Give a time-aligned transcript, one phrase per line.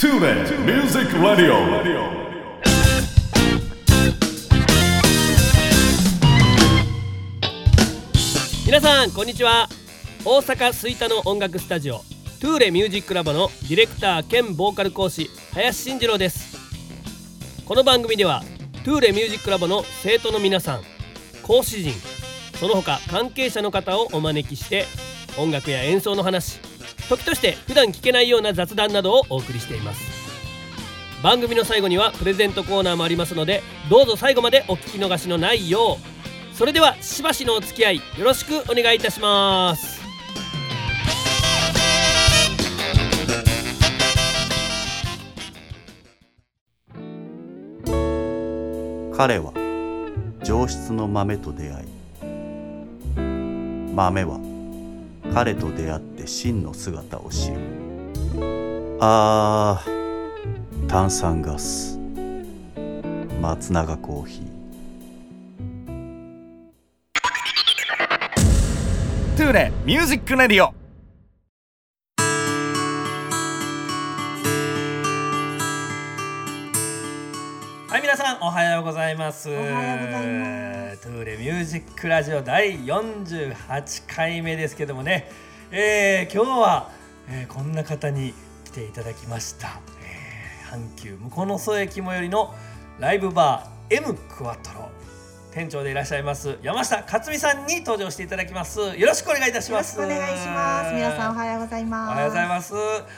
[0.00, 1.52] Tune in Music Radio.
[8.64, 9.68] 皆さんこんにちは
[10.24, 11.98] 大阪吹田の音楽スタジオ
[12.40, 16.56] トゥーレミュージックラボのディレクター兼ボーカル講師林慎次郎です
[17.66, 18.42] この番組では
[18.86, 20.80] トゥーレミュージックラボの生徒の皆さん
[21.42, 21.92] 講師陣
[22.58, 24.86] その他関係者の方をお招きして
[25.36, 26.69] 音楽や演奏の話
[27.10, 30.00] 時として普段聞けないような雑談などをお送りしています。
[31.24, 35.98] 番組の最後にはプレゼントコーナーもありますのでどうぞ最後までお聞き逃しのないよ
[36.54, 36.56] う。
[36.56, 40.00] それではしばしのお付き合いよろしくお願いいたします。
[49.16, 49.52] 彼は
[50.44, 51.86] 上質の豆と出会い
[53.94, 54.49] 豆は
[55.32, 57.56] 彼と出会って真の姿を知る。
[59.00, 61.98] あー炭酸ガス。
[63.40, 64.44] 松永コーヒー。
[69.36, 70.74] トゥーレ Music Radio。
[77.88, 79.48] はい皆さんおはようございます。
[79.48, 80.09] おはようござい
[81.80, 85.30] ックラジオ第48回目ですけどもね、
[85.70, 86.90] えー、今日は、
[87.28, 92.54] えー、こんな方に来ていただきました、えー、阪急向の添駅最寄りの
[92.98, 94.99] ライブバー M クワトロ。
[95.50, 100.94] 店長でいらっしゃいます山下克美さんに登場していただきますよろしくお願いいたしますよろしくお願いします。
[100.94, 102.10] 皆さんおはようございます。
[102.10, 102.74] おはようございます。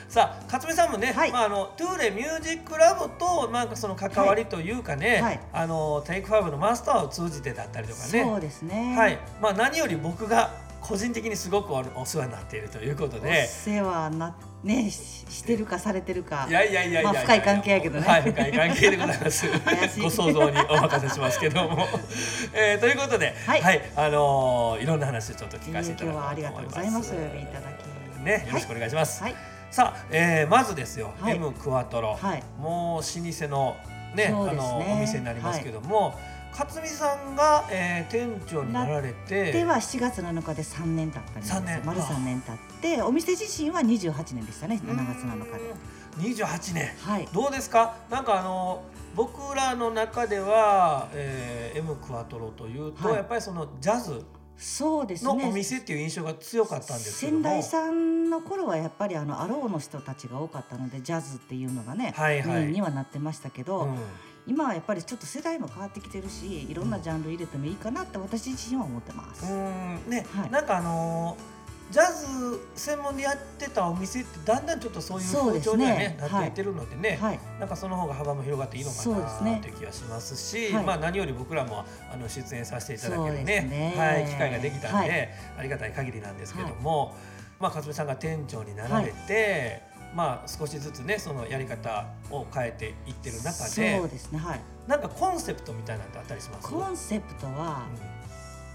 [0.08, 8.94] さあ、勝美さんもね、はいまああのトゥーレミュージックラボとなんかその関わりというかね、はいあのテイクファイブのマスターを通じてだったりとかね、そうですね。
[8.96, 10.50] はい、まあ何より僕が
[10.82, 13.46] 個人的にすごくおお世話になっているということおで。
[13.46, 16.46] 世話なねししてるかされてるか。
[16.48, 18.06] いやいやいやまあ深い関係やけどね。
[18.06, 19.46] はい、深い関係でございます。
[20.02, 21.86] ご想像にお任せしますけども。
[22.52, 26.22] えー、ということで、は、はいいあのーいろんな話をちょっと聞かせていただこうと思います。
[26.22, 27.14] 今日はありがとうございます。
[27.14, 28.22] お呼びいただき。
[28.22, 29.22] ね、よろしくお願いします。
[29.22, 29.34] はい。
[29.70, 31.36] さあ、えー、まずですよ、はい。
[31.36, 32.42] M クワトロ、はい。
[32.58, 33.76] もう老舗の
[34.14, 34.26] ねね。
[34.26, 36.14] あのお店になりますけども、
[36.52, 41.82] 勝美さんが、えー、店長になられてでは7月7日で3年経ったんです年。
[41.84, 44.80] 丸3年経ってお店自身は28年でしたね。
[44.84, 46.44] 7月7日で。
[46.44, 46.90] 28年。
[47.00, 47.28] はい。
[47.32, 47.96] どうですか？
[48.10, 48.82] なんかあの
[49.14, 53.16] 僕らの中では、えー、M クワトロというと、はい。
[53.16, 54.22] やっぱりそのジャズ
[54.58, 55.34] そうですね。
[55.34, 57.42] のお店っていう印象が強かったんですけども。
[57.42, 62.60] 仙台さんの頃はやっぱりあのアローの人たちが多かったのでジャズっていうのがね、はいはい。
[62.60, 63.98] メインにはなってましたけど、うん
[64.46, 69.52] 今はやっぱりちょっと世代も変わってきてるしいろんなジャンル入れてもいいかなって私自身は思ってます。
[69.52, 70.10] うん。
[70.10, 70.50] ね、はい。
[70.50, 83.94] なんかあのージャズ専門でやってたお店ってだんだんちょっとそういう風潮にはねなはいっていってるのでね、はい、なんかその方が幅も広がっていいのかそうですねなという気がしますし、はいまあ何より僕らもあの出演させていただけるねね。
[83.94, 85.28] はい機会ができたんで、はい。
[85.58, 87.14] ありがたい限りなんですけども、
[87.60, 89.82] まあ勝美さんが店長になられて、
[90.14, 94.60] まあ少しずつねそのやり方を変えていってる中でそうですねはい。
[94.86, 96.68] なんかコンセプトみたいなのってあったりします？
[96.68, 97.86] コンセプトは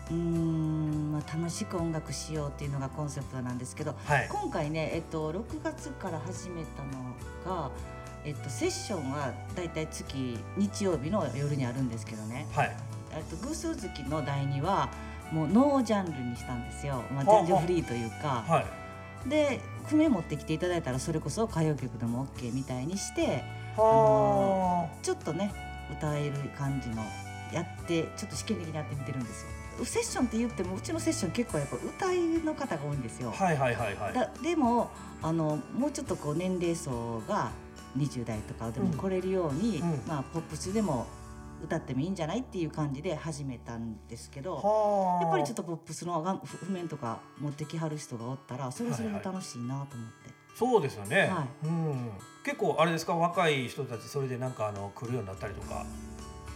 [0.10, 4.28] うーん、まあ、楽しく音楽しようっていうのがコンセプトなんですけどうんはい。
[4.30, 7.72] 今回ね、えっと、6月から始めたのが、
[8.24, 12.48] えっと、セッションはだいたい月日曜日の夜にあるんですけどね。
[12.54, 12.76] はい。
[13.12, 14.90] えっと偶数月の第2は
[15.32, 18.46] もうノージャンルにしたんですよ、まあ全然フリーというか。
[18.48, 18.62] は
[19.26, 19.30] い。
[19.30, 19.60] で
[19.90, 23.44] 譜面持ってきていただいたらそれこそ歌謡曲でも OK みたいにして
[23.76, 25.52] はちょっとね
[25.92, 27.04] 歌える感じの
[27.54, 29.86] やってちょっと試験的にやってみてるんですよ。
[29.86, 33.32] セッションって言ってもうちのセッション結構やっぱ歌いの方が多いんですよ。
[33.40, 34.14] あはいはいはいはい。
[34.14, 34.90] だでも
[35.22, 37.52] あのもうちょっとこう年齢層が
[37.98, 41.08] 20代とかでも来れるように、うんまあ、ポップスでも
[41.64, 44.56] 歌ってもいいんじゃないっていう感じで始めたんですけど。
[44.56, 45.24] はあ。
[45.24, 52.12] やっぱりちょっとポップスのが譜面とか持ってきはる人がおったらそれはそれで楽しいなと思って、そうですよね、はうん、
[52.44, 55.86] 結構あれですか若い人たちそれでなんかあの来るようになったりとか。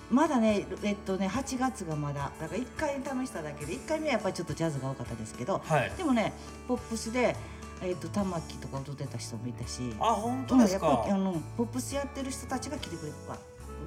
[0.10, 2.96] まだねえっとね8月がまだだから1回
[3.26, 5.92] 試しただけで1回目はやっぱりちょっとジャズが多かったですけどはい。
[5.98, 6.34] でもね
[6.68, 7.34] ポップスで、
[7.82, 13.16] えっと玉木とか踊ってた人もいたしあ本当ですか、うんやっぱりあのポップスやってる人たちが来てくれる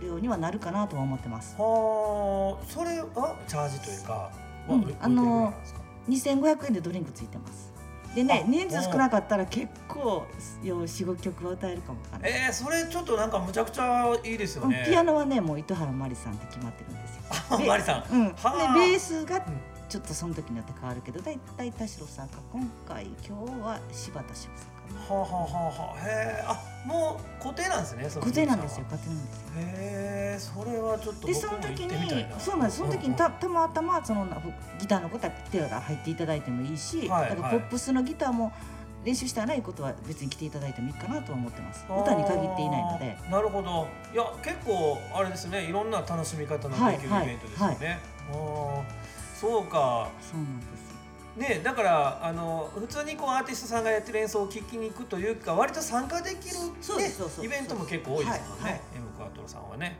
[0.02, 1.56] ようにはなるかなとは思ってます。
[1.58, 4.30] はあそれはチャージというか、は
[4.68, 7.72] うんあのぐらいなんですか？2500円でドリンクついてます。
[8.14, 10.24] でねあ人数少なかったら結構
[10.62, 12.30] 45曲は歌えるかもわかんない。
[12.30, 14.84] えー、それちょっとなんかむちゃくちゃいいですよね。
[14.88, 17.22] ピアノはねもう糸原麻里さんって決まってるんですよ。
[17.50, 18.12] あでマリさん。
[18.12, 18.74] うん、ではあ。
[18.74, 19.44] ベースが
[19.94, 25.14] ちちょっとその時によって変わるけどだいたい田代さんか今回今日は柴田翔さんかな。
[25.14, 29.46] はあはあはあはあへえあもう固定なんですね固定なんですよ固定なんですよ。
[29.54, 32.78] へえそれはちょっとでその時にそうなんです。
[32.78, 34.26] その時にたたまたまその
[34.80, 38.52] ギターのことは手が入っていただいてもいいし、はいだからはいポップスのギターも
[39.04, 41.84] 練習したらないことは別に来ていただいてもいいかなとは思ってます。
[41.88, 43.16] 歌に限っていないので。
[43.30, 43.86] なるほど。
[44.12, 48.00] いや結構あれですねいろんな楽しみ方のできるイはいベントですよね、
[48.32, 49.03] あー
[49.44, 50.10] そうか。
[50.20, 50.94] そうなんですよ。
[51.36, 57.44] ねだからあの普通にこうアーティストさんがやってる演奏を聴きに行くというか割と参加できる、そうですそうそう。
[57.44, 58.80] イベントも結構多いですもんね、はいはい。
[58.94, 59.98] M クワトロさんはね。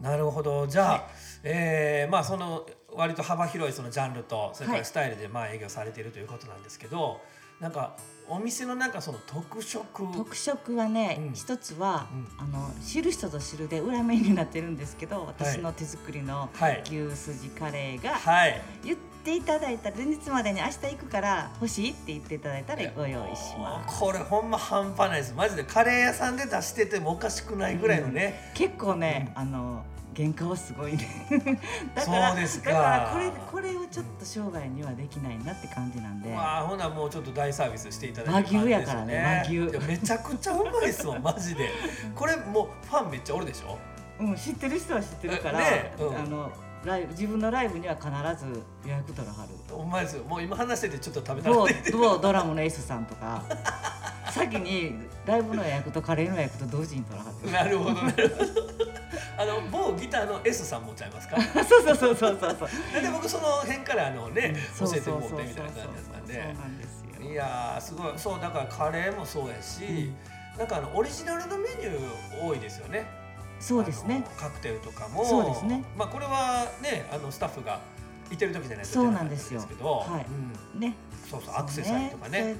[0.00, 0.66] なるほど。
[0.66, 1.02] じゃあ、はい。
[1.44, 7.20] えーまあその割と幅広いそのジャンルとそれかはいらスタイルでまあ営業されているということなんですけど、
[7.60, 7.96] なんか
[8.28, 9.84] お店のなんかその特色。
[10.14, 11.32] 特色はね、うん。
[11.32, 12.44] 一つは、うん。
[12.44, 16.82] あの知る人ぞ知るで裏メニューになってるんですけど私の手作りのはい。
[16.84, 18.60] 牛すじカレーが、はい。
[18.84, 23.98] 言っていただいたら前日までに明日行くから欲しいって言っていただいたらご用意します。
[23.98, 25.34] これほんま半端ないです。
[25.34, 29.84] マジでカレー屋さんで出しててもおかしくないぐらいのね、結構ね、あの
[30.18, 31.08] 原価はすごいね。
[31.94, 32.72] だからそうですか。
[32.72, 39.54] だからこれこれをちょっと生涯にはできないなって感じなんで、まあほなもうちょっと大サービスしていただいてる感じですよ和牛やからね和牛。
[39.54, 41.70] いやめちゃくちゃうまいですもんマジで。
[42.16, 43.78] これもうファンめっちゃおるでしょ？
[44.18, 46.16] うん、知ってる人は知ってるから、ねうん。
[46.16, 46.50] あの
[46.84, 48.08] ライブ自分のライブには必
[48.44, 49.50] ず予約取らはる。
[49.72, 50.24] ほんまですよ。
[50.24, 53.44] もう今話しててちょっと食べたら某って某ドラムの S さんとか。
[54.30, 54.94] 先に
[55.26, 58.87] ライブの予約とカレーの予約と同時に取らはるなるほどなるほど
[59.38, 61.40] あの某ギターの S さん持っちゃいますか？
[61.64, 62.68] そうそうそうそうそうそう。
[62.92, 68.12] なんで僕その辺からあのね教えてもうてみたいな感じだったんでいやーすごい。
[68.16, 70.10] そうだからカレーもそうやし、
[70.58, 73.06] なんかあのオリジナルのメニュー多いですよね。
[73.60, 74.24] そうですね。
[74.36, 75.24] カクテルとかも。
[75.24, 75.84] そうですね。
[75.96, 77.80] まあこれはねあのスタッフが
[78.34, 79.60] いてる時じゃないとそうなんですよ。
[79.60, 80.26] はい。
[80.74, 80.80] うん。
[80.80, 80.94] ね。
[81.28, 82.56] そうそうアクセサリーとかね。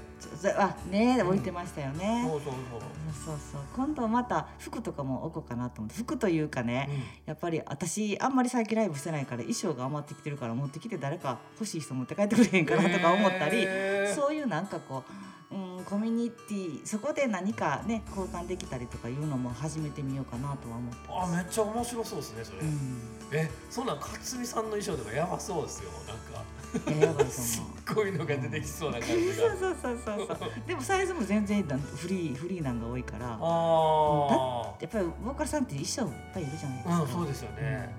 [0.58, 2.80] あね置いてましたよね、そうそうそう、
[3.24, 5.96] そうそう今度また服とかも置こうかなと思って。
[5.96, 6.90] 服というかね、
[7.24, 13.66] やっぱり私あんまり最近ライブしてないから衣装が余ってきてるから持ってきて誰か欲しい人持って帰ってくれへんかなとか思ったり、
[14.14, 15.12] そういうなんかこう、
[15.50, 23.00] うん、コミュニティそこで何かね交換できたりとかいうのも始めてみようかなとは思ってあめっちゃ面白そうですねそれ、うん。
[23.32, 26.44] えそんなん勝美さんの衣装とかやばそうですよなんか。
[26.86, 27.94] いややばいとすっ。
[27.94, 29.34] ごいのが出てきそうな感じが。
[29.34, 30.50] そうそうそうそうそう。
[30.66, 33.26] でもサイズも全然なんフリーフリーなんが多いから。
[33.30, 37.94] ああやっぱりボーカルさんって衣装いっぱいいるじゃないですか、うんそうですよね、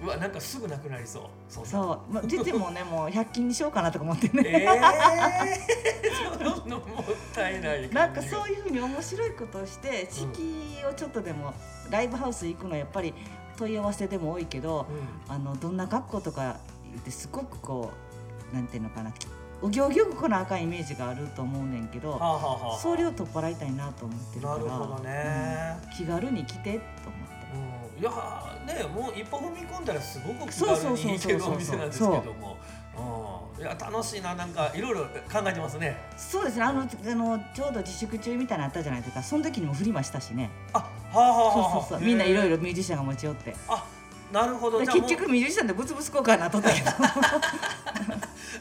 [0.00, 1.22] うん、うわなんかすぐなくなりそう。
[1.48, 6.55] そんなそう、まあ、出てもねもう100均にしようかなとか思ってね、ええー、
[7.36, 11.52] ったいないなんかそういうふうに面白いことをして敷居をちょっとでも
[11.90, 13.12] ライブハウス行くのやっぱり
[13.56, 14.86] 問い合わせでも多いけど、
[15.28, 15.34] うん。
[15.34, 16.58] あのどんな格好とか
[16.90, 17.92] 言ってすごくこ
[18.52, 19.12] うなんていうのかな
[19.62, 25.76] お行儀よく来なあかんイメージがあると思うねんけど、はあはあはあそれを取っ払いたいなと思ってるからなるほどね。
[25.84, 25.90] うん。
[25.90, 27.36] 気軽に来てと思って。
[27.96, 32.58] うん、いやーねもう一歩踏み込んだらすごく気そうそうそうそう軽に行けるお店なんですけども。
[32.60, 32.75] うん
[33.58, 35.96] いや楽しいななんかいろいろ考えてますね。
[36.16, 36.62] そうですね。
[36.62, 39.22] あのあのちょうど自粛中みたいなのあったじゃないですか。
[39.22, 40.50] その時にも振りましたしね。
[40.74, 41.98] あはあはあはあそうはあそう。
[41.98, 43.56] そうみんないろいろろミュージシャンが持ち寄って。
[43.68, 43.86] あ
[44.32, 44.80] なるほど。
[44.80, 46.90] 結局ミュージシャンでブツブツ交換なっとったけど。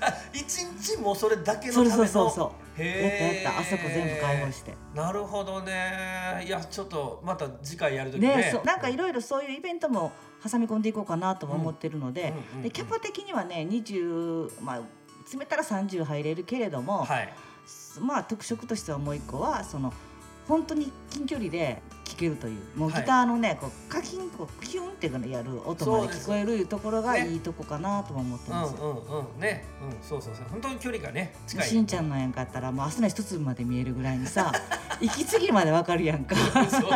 [0.02, 1.96] あ一日もうそれだけのための？
[1.96, 2.82] そうそうそうそう。
[2.82, 3.60] やったやった。
[3.60, 4.74] あそこ全部開放して。
[4.94, 6.44] なるほどね。
[6.46, 10.12] いやちょっとまた次回やるときねねなんかいろいろそういうイベントも
[10.44, 14.82] 挟み込んでいこうかなとは思ってるので,、うんうんうんうんでキャパ的にはね20まあ
[15.26, 17.34] 詰めたら30入れるけれども、はい。
[18.00, 19.92] まあ特色としてはもう一個はその
[20.48, 23.02] 本当に近距離で聴けるというもうはい。
[23.02, 27.28] ギターのね、こうカキンこうキュンっていうのやる音まで聞こえるところがね。
[27.28, 28.76] いいとこかなとは思ってうんます。
[28.80, 29.66] うんうんね。
[29.82, 30.46] うんそうそうそう。
[30.52, 31.68] 本当に距離がね近い。
[31.68, 34.52] しんちゃんのやんかやったらもう明日の一粒まで見えるぐらいにさ
[35.02, 36.36] 息継ぎまでわかるやんか。
[36.36, 36.88] そうですね。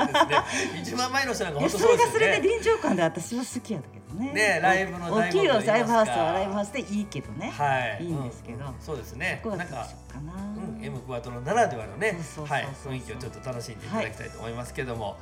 [0.82, 2.36] 一番前の人なんか本当それがそそうですよね。
[2.36, 4.34] れで臨場感で私は好きやったけどね。
[4.34, 7.51] ねライブの大きいライブハウスはライブハウスでいいけどね。
[7.51, 8.03] はい。
[8.03, 8.60] いいんですけど。
[8.60, 8.65] うん。
[8.68, 9.39] うんそうですね。
[9.44, 10.34] ここがなんか特色かな。
[10.34, 15.18] うん、M クワトロならではのね雰囲気をちょっと楽しんでいただきたいと思いますけども、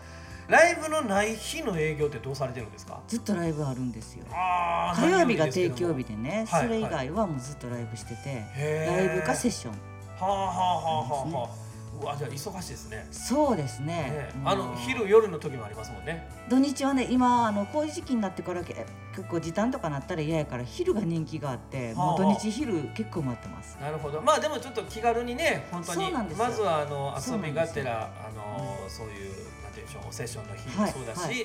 [0.48, 3.00] ライブのない日の営業ってどうされてるんですか？
[3.07, 3.96] ずっとライブあるんよ。
[4.31, 6.63] あー火曜日が定休日でね、はい。
[6.65, 8.46] それ以外はもうずっとライブしてて、
[8.88, 9.74] ライブかセッション。
[9.74, 9.77] は
[10.19, 11.50] あはあはあはあはあ。
[11.50, 11.66] う
[12.06, 13.08] わじゃあ忙しいですね。
[13.12, 13.88] そうですね。
[13.88, 16.30] ねあの昼夜の時もありますもんね。
[16.50, 18.86] 土日はね今あのこういう時期になってからけ
[19.16, 23.77] 結構時短とかなったら嫌やから昼が人気があってはあもう土日昼結構待ってます。
[23.82, 24.22] なるほど。
[24.22, 26.46] まあでもちょっと気軽にね本当にそうなんですよ。
[26.46, 29.32] まずはあの遊びがてらあのそういう
[29.63, 31.36] なんていうでしょうセッションの日もそうだし、はい。
[31.36, 31.42] は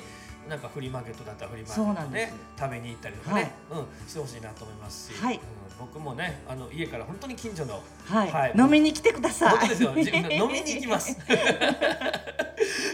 [0.48, 2.34] なんかフリーマーケットだったらフリーマーケットねなんです。
[2.58, 5.36] 食べに行ったりとかね、うんしてほしいなと思いますし、はい。
[5.36, 5.40] うん
[5.80, 8.52] 僕もねあの家から本当に近所のはい、はい。
[8.56, 9.50] 飲みに来てください。
[9.50, 9.92] 本当ですよ。
[9.94, 11.16] 自 分飲みに行きます。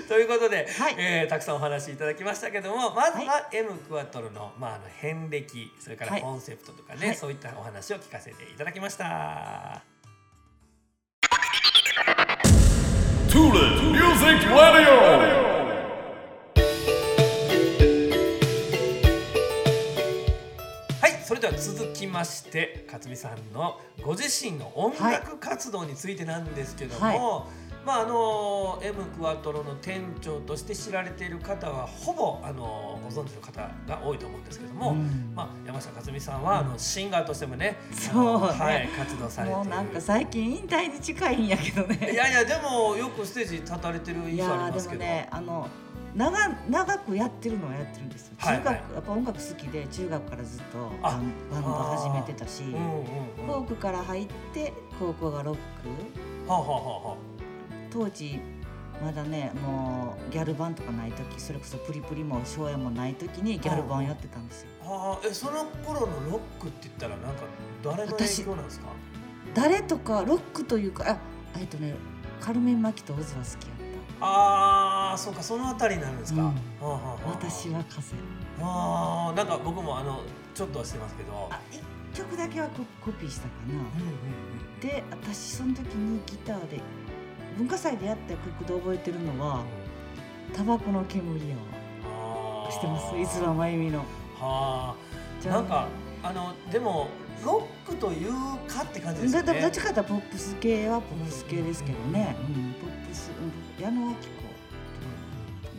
[0.09, 0.95] ということで、はい。
[0.97, 6.23] えーたくさんお話しいただきましたけどもまずは M クワトロの,、まあ、あの遍歴それからはい。
[6.23, 7.17] コンセプトとかね、はい。
[7.17, 9.83] そういったお話を聞かせていただきました。
[14.81, 15.18] いそ
[21.39, 27.19] れでは続きまして勝美さんのご自身の音楽活動についてなんですけども、はい。
[27.87, 35.33] まああの M クワトロの店長として知られている方はほぼあのご存知の方が多いと思うんですけども、うん。
[35.35, 38.47] まあ、山下克美さんはあのシンガーとしてもね、そうね。
[38.49, 45.69] はい、活動されてもうなんか最近引退に近いんやけどいねやいやでもよくステージ立たれてる印い象あやーですもりまけどねあの
[46.19, 48.37] 長長くやってるのはやってるんですよ。
[48.41, 48.75] 中学、はい。
[48.75, 53.05] はいやっぱ音楽好きで中学からずっとあバンバンド始めてたしうんうんうん
[53.47, 56.51] フォークから入って高校がロック。
[56.51, 57.17] はあ、はあは
[57.91, 58.41] 当時
[59.03, 64.69] まだねもうギャルバンとかない時それこそプリプリも昭和もない時にギャルバンやってたんですよ。
[64.85, 67.43] あはあ、えその頃のロックって言ったらなんか
[67.85, 68.87] 誰の影響なんですか？
[69.55, 71.17] 誰とかロックというかあ
[71.59, 71.95] えっとね
[72.41, 73.78] カルメン・マキとオズは好きやっ
[74.21, 76.53] ああそうかそのあたりになるんですか、うん。
[77.31, 78.15] 私は風
[78.61, 80.23] ああなんか僕もあの
[80.55, 81.49] ちょっとはしてますけど。
[81.51, 81.81] あ一
[82.19, 83.75] 曲だけはココピーしたかな。
[83.75, 84.81] うんうんうん。
[84.81, 86.81] で私その時にギターで
[87.57, 89.63] 文化祭でやった曲で覚えてるのは
[90.57, 91.57] 「タバコの煙や
[92.11, 92.73] あー。
[92.73, 93.99] 知ってます伊豆真由美の。
[94.41, 94.95] は
[95.45, 95.49] あ。
[95.49, 95.87] なんか
[96.23, 97.09] あのでも
[97.45, 98.33] ロックという
[98.69, 99.61] かって感じですよね。
[99.61, 102.73] どっちかというとポップス系はポップス系ですけどね、うん。
[102.75, 103.31] ポップス、
[103.79, 104.17] うん、矢野明子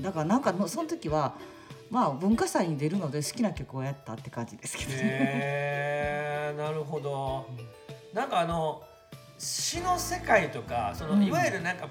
[0.01, 1.35] だからなんかのその時は
[1.89, 4.97] まあ文化祭に出るので好きな曲をやったって感じですけどね。
[5.01, 7.47] へえなるほど。
[8.13, 8.81] なんかあの
[9.37, 11.23] 詩の世界とかその、うん。
[11.23, 11.87] いわゆるなんか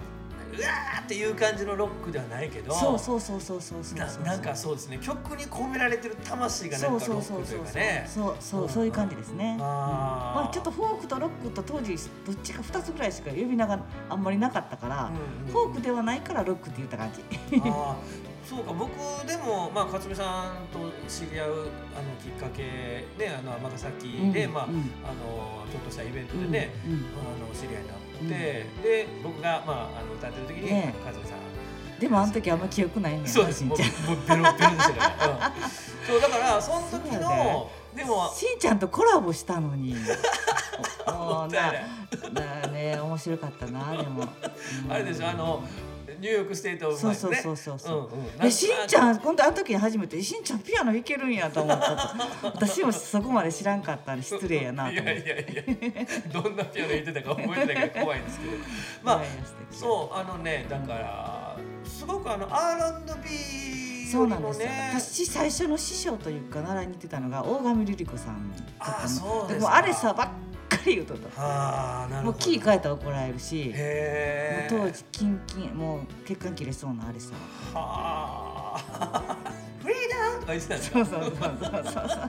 [0.57, 4.23] うわーっていう感じのロックではないけどそうそうそうそうそうそうなそう。
[4.25, 4.99] なんかそうですね。
[4.99, 9.57] 曲に込められてる魂がなそうんかそうそうそうロックというかねそうそうそういう感じですね。
[9.59, 13.79] まあちょっとフォークとロックと当時どっちか二つぐらいしか呼び名が
[14.09, 17.23] あんまりなかったから、うんうんフォークではないからロックって言った感じ。
[17.71, 18.73] あーそうか。
[18.73, 18.91] 僕
[19.27, 20.79] でもまあ勝美さんと
[21.09, 21.63] 知り合うあの
[22.23, 24.73] きっかけねあの尼崎で、まあうん。
[25.05, 31.39] あのちょっとしたイベントでね、あの知り合いになって、で僕がまああの歌ってる時に、ね勝美さん。
[32.01, 33.65] でもあの時あんま記憶ないねんなそうです。
[33.65, 34.07] もうしんちゃん。
[34.07, 35.71] もうベロベロでしたから、うん。
[36.07, 39.95] そうだからその時のでもしんちゃんとコラボしたのに。
[41.07, 41.73] もうな
[42.69, 44.23] ね面白かったなでも。
[44.23, 45.63] うんあれでしょあの
[46.21, 46.97] ニューヨークステートね。
[46.97, 47.99] そうそうそうそうそう。
[47.99, 48.47] うんうん。
[48.47, 51.97] えしんちゃなんん今度あの時に初めて「しんちゃんピアノ弾けるんや」と思った。
[51.97, 55.11] と私もそこまで知らんかったんで失礼やなと思って。
[55.11, 56.43] いやいやいや。
[56.43, 58.53] どんなピアノ弾いてたか覚えてないから怖いんですけど。
[59.03, 59.23] まあ
[59.71, 64.91] そうあのねだからすごくあの R&B そうなんですよ、ね。
[64.95, 69.71] 私最初の師匠というか習いに行ってたのが大上留利子さんとあかそうですか。
[69.71, 70.29] もうあれさばっ
[70.95, 72.33] 言うとったあなるほど。
[72.33, 77.33] もうキー変えたら怒られるしへもう当時キンキンもう血管切れそうなあれさ。
[77.75, 79.37] はあ。
[79.83, 81.83] フリーダーとか言ってたそうそうそうそうそう。
[81.83, 82.21] そうそう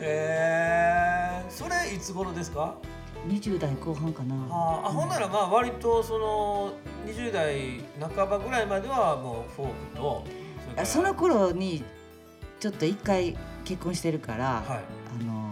[0.00, 2.76] へえ、それいつ頃ですか
[3.26, 6.72] ？20代後半かな、はあ、あ、ほんならまあ割とその
[7.06, 10.24] 20代半ばぐらいまではもうフォークと
[10.84, 11.82] その頃に
[12.60, 14.80] ちょっと一回結婚してるから、はい、
[15.20, 15.47] あの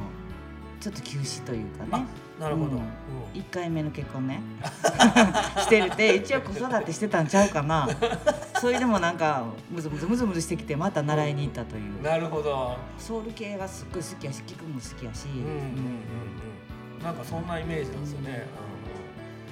[0.87, 2.07] ちょっと休止というかね。
[2.39, 2.77] なるほど、うん。
[2.77, 2.85] うん。
[3.35, 4.41] 一回目の結婚ね。
[5.59, 7.89] してるって一応子育てしてたんちゃうかな。
[8.61, 12.03] それでもなんかムズムズムズムズしてきてまた習いに行ったという。
[12.03, 12.77] なるほど。
[12.99, 15.49] ソウル系がすっごい好きやし聞くのも好きやし、うんうんうん
[17.01, 17.03] うん。
[17.03, 18.47] なんかそんなイメージなんですよね、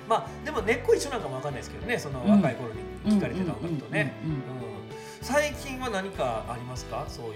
[0.05, 0.11] うん。
[0.11, 1.99] まあでも根っこ一緒なんかもわかんないですけどね。
[1.99, 2.73] その若い頃
[3.05, 4.15] に聞かれてた音楽とね。
[4.23, 4.31] うん。
[4.31, 4.75] うんうんうんうん。
[5.21, 7.05] 最近は何かありますか？
[7.09, 7.35] そういうこ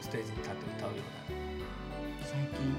[0.00, 1.02] うステージに立って歌うよ
[2.36, 2.76] 最近。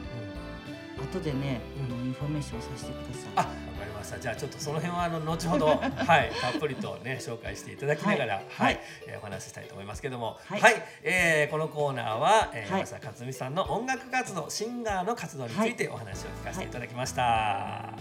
[0.97, 1.95] うな、後でね、うん。
[1.95, 3.31] あのインフォメーションさせてください。
[3.35, 3.51] あわか
[3.85, 4.19] りました。
[4.19, 8.75] じゃあちょっとその辺はあの後ほどはい たっぷりとね紹介していただきながらは、はい。
[8.75, 10.37] いえーお話ししたいと思いますけども。
[10.45, 12.81] は、はいいえーこのコーナーは、えーはい。
[12.81, 17.21] 山下かつみさんの音楽活動シンガーの活動についてお話を聞かせていただきました。
[17.23, 17.99] はい、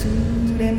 [0.00, 0.72] それ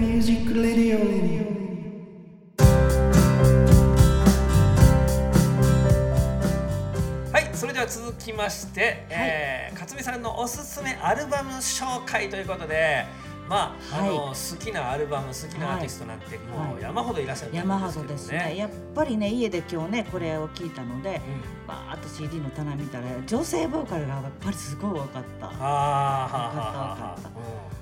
[7.81, 13.05] は続きまして、えー勝美さんのおすすめアルバム紹介ということで、
[13.49, 14.09] まあ、はい。
[14.09, 18.57] あの好きなアルバム好きなアーティストなんてもう山ほどいらっしゃると思山ほうんですけどどですね。
[18.57, 21.67] やっぱりね家で今日ねこれを聞いたのでうん。
[21.67, 25.47] バーッと CD の棚見たら女性ボーカルがやっぱりすごい多かった。
[25.47, 27.31] はあはあはあはあわか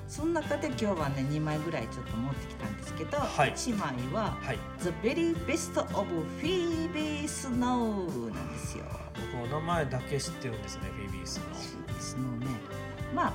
[0.08, 3.52] その中で今日はね2枚ぐらいちょっと持ってきたんですけど、はい。
[3.52, 4.58] 1枚はうんはい。
[4.80, 6.06] The Very Best of
[6.42, 8.84] Phoebe Snow なんですよ。
[9.32, 12.46] 僕お名前だけ知ってるんですねフィービースの Phoebe Snow ね。
[13.14, 13.32] まあ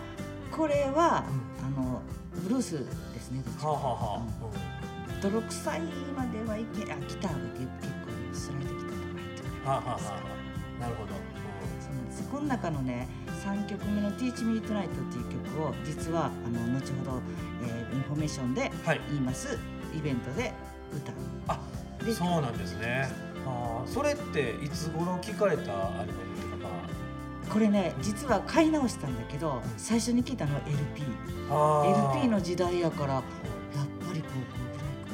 [0.51, 1.23] これは、
[1.65, 2.01] あの
[2.43, 2.71] ブルース
[3.13, 3.41] ですね。
[3.45, 3.67] どっちか。
[3.69, 5.21] はあはあはうん。
[5.21, 5.81] 泥臭い
[6.15, 9.99] まではいけあギターが結構スライドギターとか入ってくるあはあはあは
[10.77, 10.81] あ。
[10.81, 11.13] なるほど。
[11.79, 12.23] そうなんです。
[12.29, 13.07] この中のね
[13.43, 17.21] 3曲目の「Teach Me Tonight」っていう曲を実はあの後ほど、
[17.63, 19.01] えーインフォメーションではい。
[19.09, 19.57] 言います。
[19.95, 20.53] イベントで
[20.93, 21.15] 歌う。
[21.47, 21.59] あ
[22.03, 23.07] でそうなんですね。
[23.47, 23.83] あ。
[23.85, 26.24] ーそれっていつ頃聞かれたアルバムっていうかま
[27.55, 31.03] これね実は買い直したんだけど最初に聞いたのは LP
[32.19, 34.27] LP の時代やからやっぱり高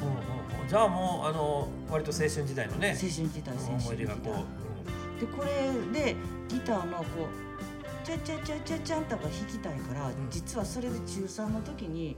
[0.00, 0.16] ぐうんう
[0.58, 0.64] んう。
[0.64, 2.88] んじゃあもうあの割と青春時代のね。
[2.88, 3.86] らいか青春時代青春時代。
[3.86, 4.44] 思い出がこ
[5.16, 6.16] う、でこれで
[6.48, 10.12] ギターのこうチャチャチャチャチャンとか弾きたいから、ん。
[10.28, 12.16] 実はそれで中3の時に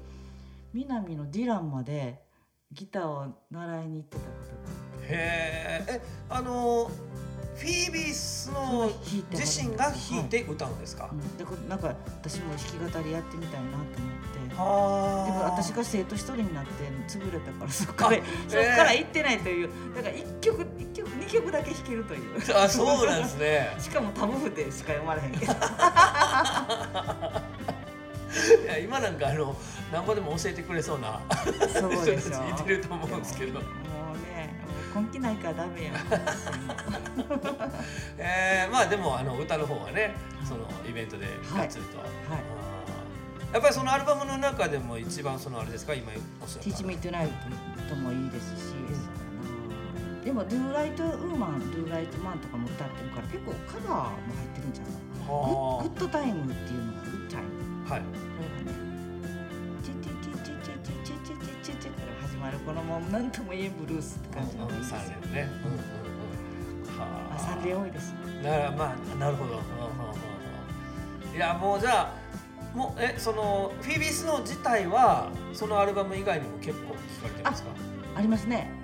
[0.73, 2.23] 南のディランまで
[2.73, 6.01] ギターを習いに行ってたことうん、へええ
[6.31, 6.91] あの
[7.57, 8.91] フィービースの
[9.31, 12.59] 自身が弾いて歌うんですか、が、うん、でこなんか私も弾
[12.91, 14.05] き語りやってみたいなと思って。
[14.57, 15.27] はあ。
[15.27, 16.71] でも私が生徒一人になって
[17.09, 19.69] 潰れたからそこからあそこから行ってないという。
[19.95, 22.23] だから1曲一曲2曲だけ弾けるという。
[22.57, 23.75] あそうなんですね。
[23.79, 25.53] しかもタブ譜でしか読まれへんけど。
[28.65, 29.57] いや今なんかあの
[29.93, 31.21] 何ぼでも教えてくれそうな
[31.73, 33.61] そう人でしょたちいてると思うんですけど
[34.95, 35.93] 根気ないからダメよ
[38.19, 42.09] えー、まあでもあの歌の方はねそのイベントでがっつりと、はい。
[42.09, 43.55] あー。
[43.55, 45.95] やっぱりそのアルバムの中でも一番そのあれですか？
[45.95, 46.69] 今おっしゃった。
[46.71, 47.29] Teach Me Tonight
[47.89, 48.75] ともいいですし、
[50.25, 54.93] でも Do Right Woman Do Right Man とかも歌ってるから結構カバーも入ってるんじゃない
[55.29, 57.49] は Good Time っていうのが Good Time
[57.89, 58.03] あはい
[62.65, 67.39] このもう何とも言えんブルースって感じのがいいですよ三連ね、うんうんうん、はあ。
[67.39, 69.61] 三連多いですならまあなるほど、
[71.35, 77.71] いやもうじゃあもうえそのフィービースノー自体はそのアルバム以外にも結構聞かれてますか？
[78.17, 78.71] ありますね。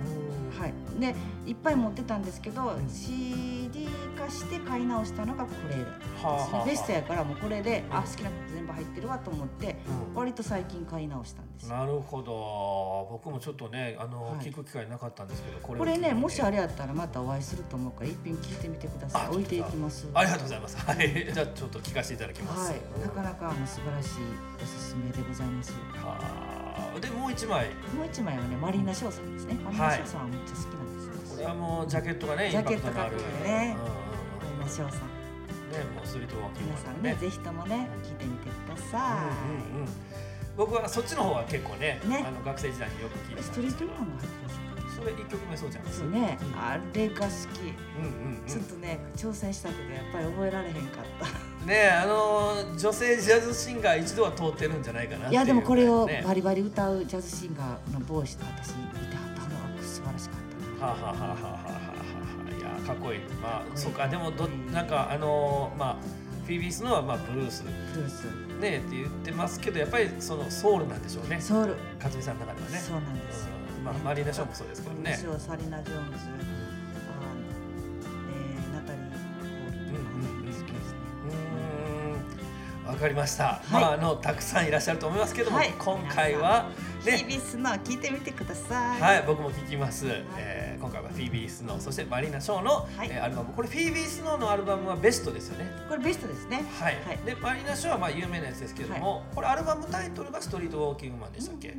[0.61, 0.73] はい。
[0.99, 1.15] で
[1.47, 2.87] いっぱい持ってたんですけど、ん。
[2.89, 5.75] CD 化して買い直したのがこれ。
[5.75, 5.81] は
[6.23, 9.77] あはあはあベストやからもうこれであ好きなこと全部入ってるわと思って
[10.11, 10.15] うん。
[10.15, 11.75] 割と最近買い直したんですよ。
[11.75, 13.07] なるほど。
[13.11, 14.45] 僕もちょっとねあの、はい。
[14.45, 19.29] 聞く機会なかったんですけどこれこれねもしあれれやったらまたお会いすると思うから一品聞いてみてくださあい。
[19.29, 20.07] 置いていきます。
[20.13, 20.77] ありがとうございます。
[20.77, 21.09] はい。
[21.33, 22.71] じゃあちょっと聞かせていただきます。
[22.71, 22.81] はい。
[23.01, 24.09] なかなかあの素晴らしい
[24.61, 25.71] おすすめでございます。
[25.71, 26.50] はあ
[26.99, 27.69] でもう一枚。
[27.95, 29.55] もう一枚はねマリーナ・ショーさんですね。
[29.63, 33.75] マリーナ・ショーさんはめっちゃ好きなんですよ、これはもうジャケットがねジャケットかっこいいね。
[33.77, 34.99] マリーナ・ショーさん。
[35.71, 36.71] ねもうストリートワーキング。
[36.71, 39.91] 皆さんねぜひともね聞いてみてください、うんうんうん
[40.57, 42.25] 僕はそっちの方は結構ねね。
[42.27, 44.49] あの学生時代によく聞いてストリートマンが入ってま
[44.91, 46.37] すそれ一曲目そうじゃんそうね。
[46.53, 47.71] あれが好き。
[47.97, 48.45] うんうんうん。
[48.45, 50.83] ちょっとね挑戦したくてやっぱり覚えられへんかっ
[51.19, 51.25] た
[51.65, 56.23] ねあの女性ジャズシンガー一度は通ってるんじゃないかないやでもこれをね。
[56.25, 60.85] バリバリ歌うジャズシンガーのボーイスと私見てはったのは素晴らしかった。
[60.85, 61.71] なはあ、はあはあはあはあは
[62.47, 63.19] あ、いやかっこいい。
[63.41, 65.95] まあそうかでもどなんかあのまあ
[66.45, 67.63] フィービースのはまあブルース。
[67.63, 68.25] ブルース。
[68.59, 71.39] ねって言ってますけどやっぱりそのソウルなんでしょうね。
[71.39, 71.75] ソウル。
[71.97, 72.77] 勝美さんの中ではね。
[72.77, 73.49] そうなんですよ。
[73.77, 73.83] うん。
[73.85, 75.17] まあマリーナ・ショーもそうですけどね。
[75.47, 76.17] マリーナ・ジョーンズ
[83.01, 83.73] かりました、い。
[83.73, 85.73] まああのたくさんいらっしゃると思いますけども、はい。
[85.77, 86.69] 今回は
[87.05, 87.17] ね。
[87.17, 89.01] ヒービスの聞いてみてください。
[89.01, 90.05] はい、僕も聞きます、
[90.37, 93.09] えー今回はフィービー・スノーそしてマリーナ・ショーの、はい。
[93.11, 93.53] えーアルバム。
[93.53, 95.69] これフィービー・スノーのアルバムはベストですよね。
[95.87, 96.63] これベストですね。
[96.79, 97.17] はい、はい。
[97.25, 101.77] でマリーナ・ショーはまあ有名なやつですけれども、これアルバムタイトルが「ストリート・ウォーキング・マン」でしたっけ、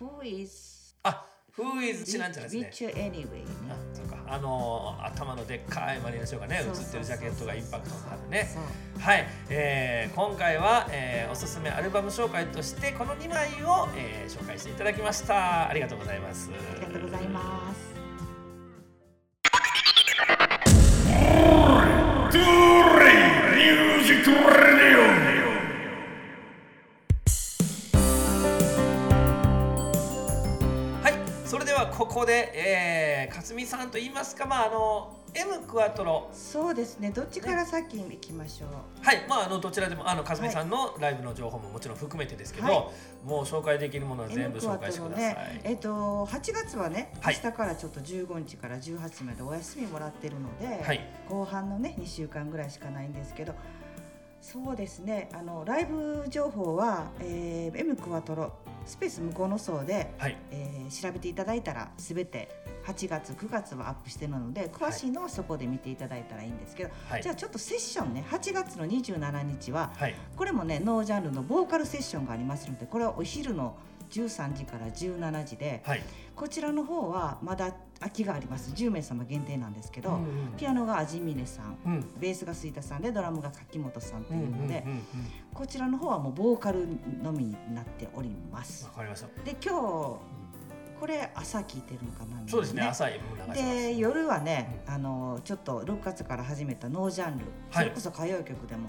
[0.00, 1.24] Who is あ
[1.56, 2.92] 「Who is 知らんじゃないですね。
[2.94, 3.83] Anyway ね
[4.34, 8.48] あのー頭のでっかいマリーナ・ショーがね映ってるジャケットがインパクトのあるね。
[8.98, 15.68] はい、えー今回は、えーおすすめアルバム紹介としてこの2枚を、えー紹介していただきました。
[15.68, 16.50] ありがとうございます。
[16.50, 17.94] ありがとうございます。
[22.32, 23.14] Touré
[23.54, 25.04] Music Radio.
[25.04, 25.23] はいそれで
[31.84, 36.30] はここで、えー、勝美さんと言いますかまああの M クワトロ。
[36.32, 37.10] そうですね。
[37.10, 39.04] どっちから先に行きましょう？
[39.04, 39.26] はい。
[39.28, 43.28] まああのどちらでもあのかすみさんのライブの情報ももちろん含めてですけど、はい。
[43.28, 45.60] もう紹介できるものは全部紹介してください、ね。
[45.64, 47.40] えっ、と8月はねはい。
[47.42, 51.00] 明日からちょっと15日から18日までお休みもらってるので、はい。
[51.28, 53.54] 後半のね2週間ぐらいしかないんですけど
[54.44, 55.30] そうですね。
[55.32, 58.52] あのライブ情報は、えー、M クワトロ
[58.84, 60.36] スペース向こうの層で、はい。
[60.50, 62.50] えー調べていただいたらすべて
[62.84, 67.22] 8月9月はアップしてるので詳しいのはそこで見ていただいたらいいんですけど、はい。
[67.22, 70.14] じゃあちょっとセッションね8月の27日ははい。
[70.36, 73.78] これもねノージャンルのボーカルセッションがありますのでこれはお昼の
[74.10, 76.02] 13時から17時ではい。
[76.36, 78.70] こちらの方はまだ空きがあります。
[78.72, 80.52] 10名様限定なんですけど、うんうん。
[80.58, 82.04] ピアノが味峰さんうん。
[82.18, 85.02] ベースが吹田さんでドラムが柿本さんとうんいうので、うんうんうん
[85.54, 86.88] こちらの方はもうボーカル
[87.22, 88.86] のみになっております。
[88.86, 88.90] わ。
[88.90, 89.28] かりました。
[89.44, 90.18] で今日
[90.98, 92.82] これ朝聞いてるのかな、そうですね。
[92.82, 93.06] 朝
[93.52, 97.84] で夜はね、あのちょっと6月から始めたノージャンル、はい。
[97.84, 98.88] それこそ歌謡曲でも、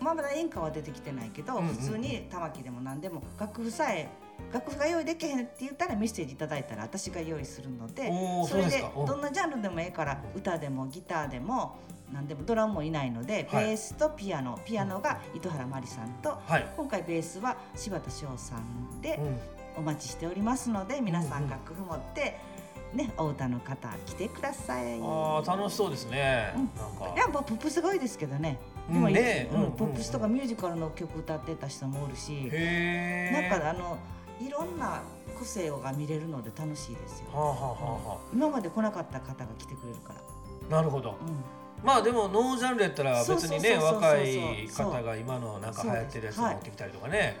[0.00, 1.74] うまあまだ演歌は出てきてないけど、うんうんうん。
[1.76, 4.08] 普通に玉木でも何でも楽譜さえ
[4.54, 8.12] 楽譜が用意できへんって言ったらメッセージいただいたら私が用意するので
[8.48, 11.76] それでどんなジャンルでもええから歌でもギターでも
[12.12, 13.64] 何でもドラムもいないので、はい。
[13.64, 19.38] ベースとピアノピアノが糸原真理さんとはい、今回ベースは柴田翔さんでうん。
[19.76, 22.38] お待ちしておりますので皆さうん楽譜持って、
[22.92, 25.00] ね、お歌の方来てください。
[25.00, 26.70] あー楽しそうですね、うん。
[26.76, 27.12] なんか。
[27.16, 28.60] いやまあポップスが多いですけどね。
[28.88, 33.98] うんでもねうんうんポップスとかミュージカルの曲歌ってた人もおるし、なんかあの
[34.40, 35.02] いろんな
[35.38, 37.26] 個性が見れるので楽しいですよ。
[37.32, 40.20] はあはあはあは今まで来なかった方が来てくれるから。
[40.20, 47.38] あなるほどうんまあでもノージャンルやったら別にね若い方が今のなんか流行ってるやつ持ってきたりとかね、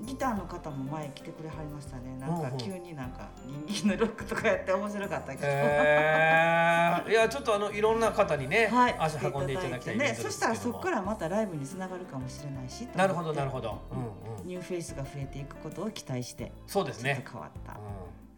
[0.00, 2.16] うん、ギターの方も前来てくれはりましたね。
[2.18, 5.40] なんか急になんかギンギンのロックとかやって面白かったけど。
[5.44, 17.24] えー、 いやちょっとあのいろんな方にね、はい、足運んでいただきたいね、そしたらそこからまたライブにつながるかもしれないしなるほどなるほほど、うんうん、ニューフェイスが増えていくことを期待してそうですね。
[17.30, 17.76] 変わったう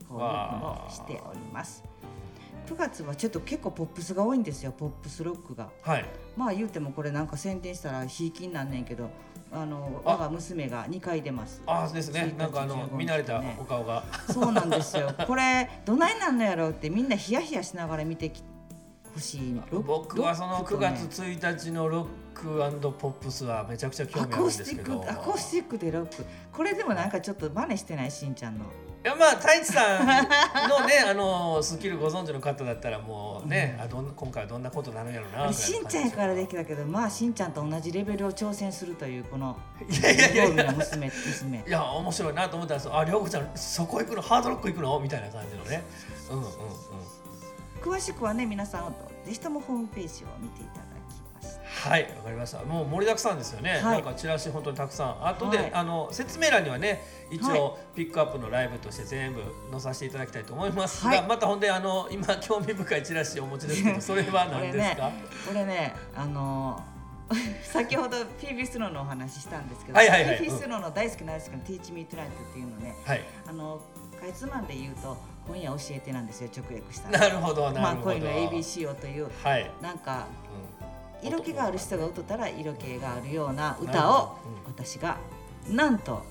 [0.08, 1.84] こういうのをしております
[2.70, 5.64] 9月はちょっと結構ポップスが多いんですよポップスロックが。
[5.64, 6.04] ん、はい。
[6.36, 9.10] まあ言うてもこれなんか宣伝したらひいきになんねんけど
[9.52, 10.10] あのあ。
[10.12, 11.62] 我が娘が2回出ます。
[11.66, 12.20] ああですね。
[12.20, 14.04] 1日なんかあの15見慣れたねお顔が。
[14.32, 15.12] そうなんですよ。
[15.26, 18.44] これどないなんのやろうってみんなヒヤヒヤしながら見てき
[19.12, 21.08] ほしいロ僕はその9ロックとね。
[21.08, 22.60] 月1日のロック
[22.92, 25.00] ポップスはめちゃくちゃ興ア味あるんですけど。
[25.00, 26.24] ックアコースティックでロック。
[26.52, 28.10] これでもなんかちょっと真似してない？
[28.12, 28.66] しんちゃんの
[29.02, 30.06] いやまあ太一さん
[30.68, 39.56] のね あのスキルご存知の方だったらもうね、あどん今回はどんなことになるんやろうなしんちゃんやからできたけどまあしんちゃんと同じレベルを挑戦するというこの
[39.88, 40.64] いやいやいやいや。
[40.72, 41.64] の娘娘。
[41.66, 44.20] いや面白いなと思ったらそうあ涼子ちゃんそこ行くの？
[44.20, 45.00] ハードロック行くの？
[45.00, 45.82] みたいな感じのね。
[46.30, 46.50] うんうんうん。
[47.82, 50.82] 詳しくはね皆さんぜひともホームページを見ていただ
[51.40, 52.62] きますはいわかりました。
[52.64, 53.82] もう盛りだくさんですよね、はい。
[53.82, 55.26] なんかチラシ本当にたくさん。
[55.26, 55.70] あとで、はい。
[55.72, 57.58] あの説明欄にはね一はい。
[57.58, 61.26] 応ピックアップのライブとして全部載させていただきたいと思いますが、はい。
[61.26, 65.10] またほんであの今興味深いチラシをお持ちですけど それは何ですか、
[65.48, 66.82] これねあの
[67.62, 70.38] 先ほど PB スローのお話したんですけど、はいはいはい。
[70.38, 73.22] PB スローの大好きな大好きな Teach Me Tonight っていうのねはい。
[73.46, 73.80] あの
[74.20, 75.16] かいつまんで言うと
[75.48, 80.49] 今夜教えてなんですよ直訳したらなるほどなるほど、まあ恋の ABC をというはい、なんかうん
[81.22, 85.18] 色気がある人が歌ったら色気があるような歌を私が
[85.68, 86.22] なんと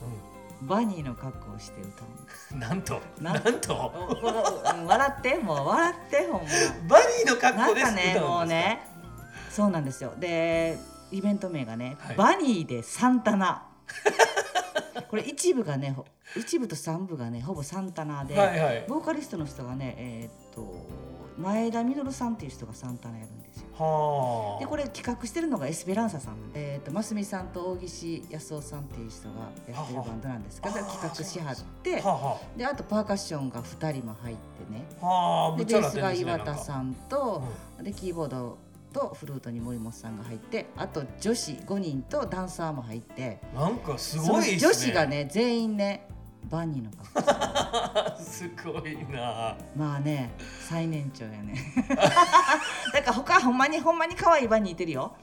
[0.63, 2.56] うバニーの格好をして歌うんです。
[2.56, 4.43] んなんとななんとおこの
[4.82, 6.41] うん笑ってもう笑ってほん
[6.88, 7.67] バニーの格ま。
[7.67, 8.82] な好ですんかねもうね
[9.49, 10.13] そうなんですよ。
[10.17, 10.78] で
[11.12, 13.65] イベント名がね、はいバニーでサンタナ。
[15.10, 16.06] これ一部がねほ
[16.38, 20.86] 一部と三部がねほぼサンタナで、はいはいボーカリストの人がねえーっと
[21.39, 23.67] 前田実さんっていう人がサンタナやるんですよ。
[23.78, 24.60] はあ。
[24.60, 29.36] でこれ企画してるのがエスペランサさん、えー、とますみさんと大岸康夫さんっていう人が
[29.73, 32.04] やってるバンドなんですけど企画しはって
[32.58, 34.86] であとパーカッションが2人も入ってね。
[35.58, 37.78] でベースが岩田さんとなん。
[37.78, 38.58] かでキーボード
[38.91, 43.39] とフルートに森本さんが入ってあと女子5人とダンサーも入って。
[43.54, 44.58] うんなんかすごいね。
[44.58, 46.08] 女子がね全員ね
[46.45, 49.56] バニーの格好 すごいな。
[49.75, 50.32] まあね
[50.67, 51.54] 最年長やね。
[52.93, 55.13] だから他ほんまにほんまに可愛いバニーいてるよ。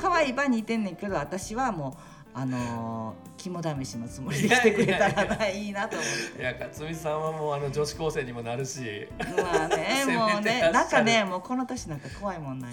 [0.00, 1.92] 可愛いバニーいてんねんけど私はもう
[2.32, 6.42] あのー肝試しのつもりで来てくれたらないいなと思って。
[6.42, 9.08] いや勝美さんはもうあの女子高生にもなるし。
[9.18, 12.70] まあね もうねなんかねもうこの年なんか怖いもんない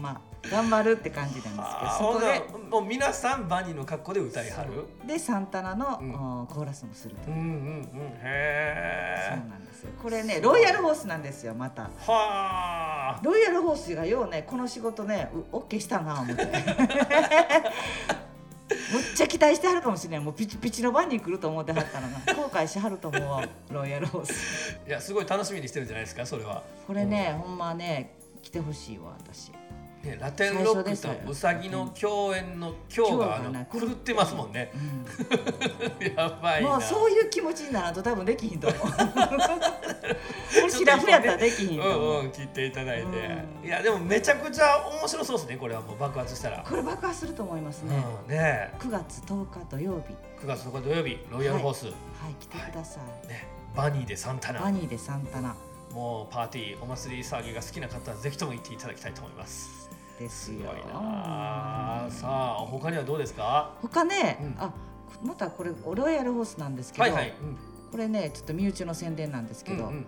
[0.00, 4.84] ま頑張るって感じなんですけどあそこでもう皆さんバニーの格好で歌いはる？
[5.06, 7.30] でサンタナの、コーラスもすると。
[7.30, 7.46] うんうんう
[7.80, 8.00] んそう
[9.48, 9.90] なんですよ。
[10.00, 11.82] これねロイヤルホースなんですよまた。
[11.82, 16.46] ははロイヤルホースがようねこの仕事ねうオッケーしたな思って。
[18.92, 24.78] むっちゃ期待してはるかもしれないもうピチピチの番に来ると思ってはったのが後悔しはると思うわロイヤルホース。
[24.86, 26.62] いいやすごい楽しみにしてるんじゃないですかそれは。
[26.86, 29.52] これね、ほんまね来てほしいわ私
[30.08, 34.72] ね、ラテンロックとウサギの共演の今日があの狂ってますもんね。
[36.16, 36.70] やばいな。
[36.70, 38.80] もうそういう気持ちにならんと多分できひんと思う。
[40.62, 43.66] 俺シラフやったらできひんう、うんうん聞いていただいて、うん。
[43.66, 46.64] いやでもめちゃくちゃ面白そうですねこれはもう爆発したら。
[46.66, 50.14] これ爆発すると思いますね、うん、ね9月10日土曜日。
[50.42, 51.94] 9月10日土曜日ロイヤルホース、はい
[52.40, 54.60] 来てください、ねバニーでサンタナ。
[54.60, 55.54] バニーでサンタナ。
[55.92, 59.87] もうパーティーお祭り騒ぎが好きな方はぜひとも行っていただきたいと思います。
[60.18, 60.70] ですよ。
[60.70, 62.06] すあ。
[62.10, 63.74] さあ他にはどうですか？
[63.82, 64.54] 他ね、うん。
[64.58, 64.72] あ
[65.22, 67.32] またこれロイヤルホースなんですけど、はいはい。
[67.90, 70.06] これねちょっと身内の宣伝なんですけど、うんうん。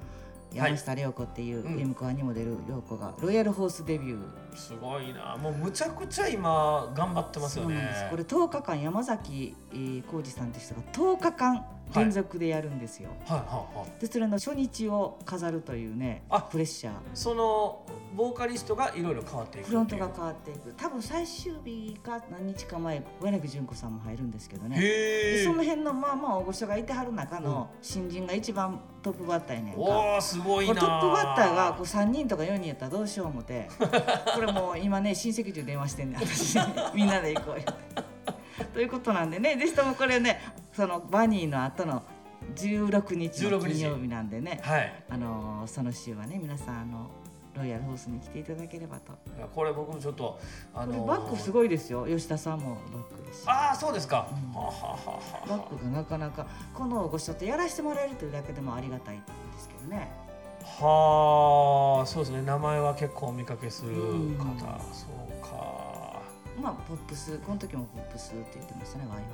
[0.52, 1.80] 山下涼子っていううん。
[1.80, 5.36] M コアにも出る涼子がロイヤルホースデビューすごいな。
[5.36, 8.08] もうむちゃくちゃ今頑張ってますよね。
[8.10, 14.00] これ10日間山崎えー浩二さんって人が10日間連続でやるんですよ、はいはいはい。
[14.00, 16.92] でそれの初日を飾るというねあプレッシャー。
[17.14, 17.84] その
[18.14, 20.72] ボーカリストがいろいろ変わっていくフロントが変わっていく。
[20.76, 24.80] 多分最終日か何日か前小柳純子さんも入るんですけどね。
[24.80, 29.80] でその辺のまあまあ大御所がいてはる中の新人が一番トップバッターやねんか。
[29.80, 33.68] おおすごいなトップバッターがこう3人とか4人やったらどうしよう思って
[34.40, 36.20] これもう今ね親戚中電話してんねん。
[36.20, 36.58] 私
[36.94, 37.64] みんなで行こうよ。
[38.72, 40.40] ということなんでねぜひともこれね
[40.72, 42.02] そのバニーの後の
[42.54, 45.04] 16日の16日金曜日なんでねはい。
[45.10, 47.10] あのーその週はね皆さんあの
[47.54, 49.12] ロイヤルホースに来ていただければと、
[49.54, 50.38] これ僕もちょっと
[50.72, 52.06] あのーバッグすごいですよ。
[52.06, 53.48] 吉田さんもバッグですし。
[53.48, 54.54] ああそうですか、うん。
[54.54, 55.58] はあはあは。
[55.58, 59.26] バッグがなかなかこのご所とやらせてもらえるというだけでもありがたいんで
[59.58, 60.10] すけどね。
[60.26, 60.29] あ
[60.62, 62.42] はあそうですね。
[62.42, 64.36] 名前は結構お見かけする方、うん。
[64.92, 65.06] そ
[65.38, 66.22] うか。
[66.60, 69.24] まあポップスこの時もポップスって言ってましたねワイワン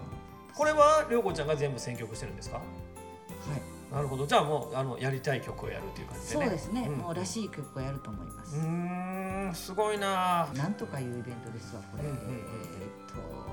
[0.55, 2.57] これは涼子ちゃんが全部選曲してるんですか？
[2.57, 3.93] はい。
[3.93, 4.27] なるほど。
[4.27, 6.45] じゃあもうあのやりたい曲をやるっていう感じでね。
[6.45, 6.93] そうですね、ん。
[6.93, 10.49] もうらしい曲をやると思います、うーんすごいな。
[10.55, 12.25] なんとかいうイベントですわこれ、うんうんうん。
[12.25, 12.41] えーっ
[13.15, 13.46] と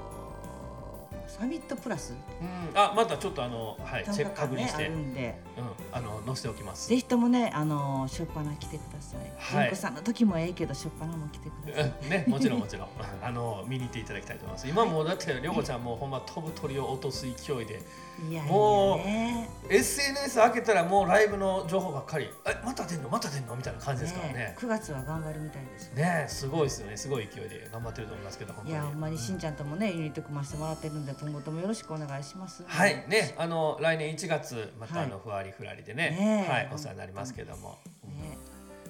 [1.40, 2.14] サミットプラス？
[2.42, 2.80] うん。
[2.80, 5.36] あまたちょっとあのはいチェック確認して、あるんで。
[5.58, 5.64] うん。
[5.92, 6.90] あの載せておきます。
[6.90, 9.20] ぜひともねあの初っ端来てください。
[9.38, 9.68] はい。
[9.68, 11.94] 純子さんの時もええけど初っ端も来てください。
[12.04, 12.10] うん。
[12.10, 12.88] ね、もちろんもちろん。
[13.22, 14.68] あの見に行っていただきたいと思います。
[14.68, 17.82] 今もうだって涼子ちゃんもうほんま飛ぶ鳥を落とす勢いで。
[18.30, 22.30] いやもうね SNS 開けたらもうライブの情報ばっかり。
[22.46, 23.10] えまた出んの？
[23.10, 23.56] また出んの？
[23.56, 24.34] みたいな感じですからね。
[24.34, 25.96] ね9月は頑張るみたいですよ。
[25.96, 26.98] ねすごいですよね。
[26.98, 28.74] すごい勢いで頑張ってると思いますけど本当に。
[28.74, 32.64] いやほんまにしんちゃんともねユニット組ませてもらってるんで今後ともよろしくお願いします。
[32.68, 33.06] はい。
[33.08, 33.34] ね。
[33.38, 36.46] あの来年1月またあのはふわりふらりでね。
[36.50, 36.70] はい。
[36.74, 37.78] お世話になりますけども。
[38.04, 38.38] ね。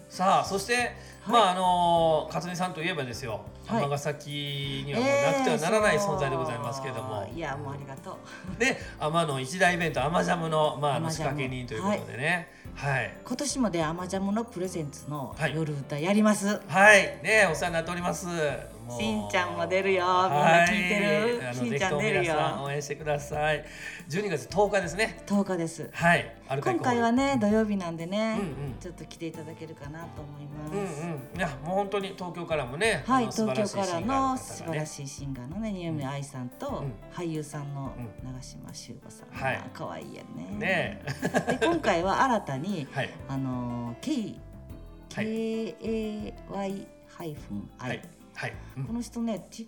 [0.09, 0.91] さあそして、
[1.27, 3.41] まああの勝美さんといえばですよ。
[3.67, 3.85] はい。
[3.85, 8.17] 尼崎にはもうなくてはならない存在でございますけども、いやもうありがと
[8.57, 8.59] う。
[8.59, 12.51] で、 天の一大イベント、アマジャムの、まあ、あの仕掛け人ということでね。
[12.75, 13.15] はい。
[13.23, 15.55] 今年もでアマジャムのプレゼンツのはい。
[15.55, 18.27] 夜歌やります、はい、ね、お世話になっております。
[18.89, 20.03] しんちゃんも出るよ。
[20.03, 21.53] みんな聞いてる？
[21.53, 22.35] しんちゃん出るよ。
[22.61, 23.65] 応援してください。
[24.09, 25.23] 12月10日ですね。
[25.25, 25.89] 10日です。
[25.93, 28.75] はい、今回はね土曜日なんでね、うんうん。
[28.79, 33.03] ちょっと来ていただけるかなと思いうんます、うん、いや、もう本当に東京からもね。
[33.05, 36.93] はい東京かららしいシンガーの素晴らしいシンガーのね二宮愛さんと、うん。
[37.13, 39.57] 俳優さんのう長嶋修吾さん、はい。
[39.57, 40.57] まあ可愛いやね。
[40.57, 41.03] ね
[41.47, 44.35] で今回は新たに はい、あの K
[45.13, 45.25] はい。
[45.25, 46.33] KAY
[47.15, 48.01] ハイフンは I い、
[48.35, 48.53] はい。
[48.77, 48.83] うん。
[48.85, 49.67] この人ね TikTok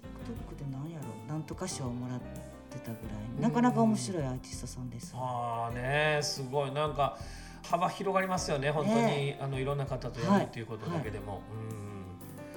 [0.58, 3.41] で何やろなんとか賞をもらってたぐらい。
[3.41, 5.13] なかなか面白いアーティストさんです。
[5.15, 6.71] ああねすごい。
[6.71, 7.17] なんか
[7.69, 9.39] 幅広がりますよね本当に、ね。
[9.41, 11.41] あのいろんな方とやはいるっていうことだけでも、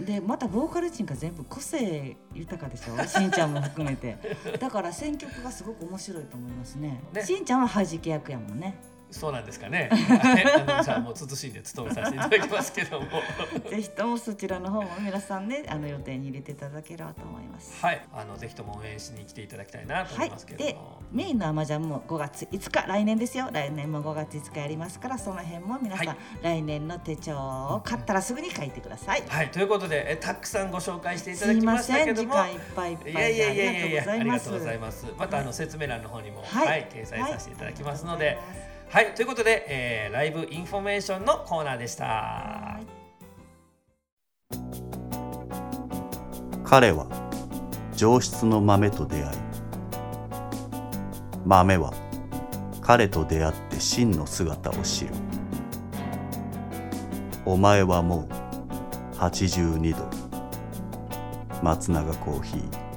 [0.01, 2.97] でまたボーカル陣が全部個性豊かでしょ？
[3.07, 4.16] しんちゃんも含めて。
[4.61, 7.01] だから選曲がすごく面白いと思いますね。
[7.12, 7.25] ね。
[7.25, 8.77] しんちゃんははじけ役やもんね。
[8.83, 9.88] うん、そうなんですかね。
[9.90, 13.07] はいじゃあもう慎んで務めさせていただきますけども。
[13.71, 17.85] ぜひともそちらの方も皆さんねあの予定に入れていただければと思います。
[17.85, 23.49] はいあのぜひとも応援しに来ていただきたいなと思はいいますけれどでも、メインのアマジャンも5月5日来年ですよ。
[23.51, 26.16] 来年も5月5日やりますからその辺も皆さん、はい。
[26.42, 32.31] 来年の手帳を買ったらすぐに書いてください、はいということでえたくさんご紹介していただきましたけども。
[32.31, 33.11] 時間いっぱいいっぱいで。
[33.12, 35.07] いやいやいやいやいやあありがとうございます。
[35.07, 36.68] すまたあの説明欄の方にもはい。
[36.68, 38.38] はい、掲載させていただきますので、
[38.90, 42.81] はいということで、えーライブインフォメーションのコーナーでした。
[46.64, 47.07] 彼は
[47.96, 49.38] 上質の豆と出会い
[51.46, 51.92] 豆は
[52.83, 55.14] 彼と出会って真の姿を知る
[57.46, 58.29] お前はも
[59.14, 60.11] う82度
[61.62, 62.88] 松永コーヒー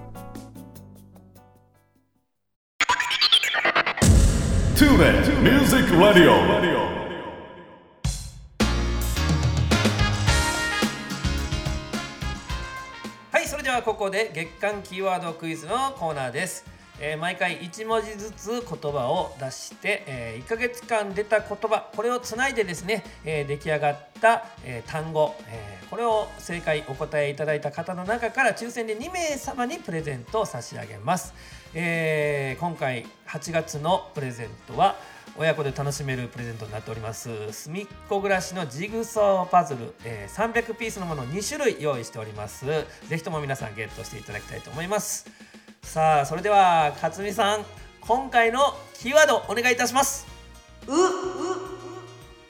[13.32, 16.66] はいそれではここで月間キーワードクイズのコーナーです、
[17.00, 31.36] えー毎回1文字ずつ言葉を出して、え1ヶ月間出た言葉これをつないでですね、えー出来上がった、えー単語、えーこれを正解お答えいただいた方の中から抽選で2名様にプレゼントを差し上げます、
[31.74, 34.96] えー今回8月のプレゼントは
[35.38, 37.30] 親子で楽しめるプレゼントになっております。
[37.54, 42.66] 隅っこ暮らしのジグソーパズル、えー300ピースのものを2種類用意しております。
[42.66, 42.86] ぜ
[43.18, 45.26] ひとも皆さんゲットしていただきたいと思います。
[45.82, 47.66] さあそれでは勝美さん
[48.02, 48.60] 今回の
[48.94, 50.28] キーワードお願いいたします。
[50.88, 51.91] うう。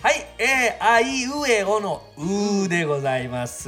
[0.02, 3.66] はい、えー、あいうえおのうでございます。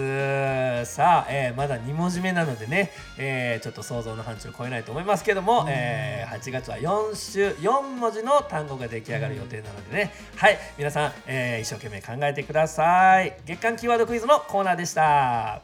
[0.85, 13.37] さあ、えーまだ2文字目なのでね、えーちょっと想像の範疇を超えないと思いますけども、えー8月は4週4文字の単語が出来上がる予定なのでね、はい、皆さん、えー一生懸命考えてください。
[13.45, 15.61] 月間キーワードクイズのコーナーでした。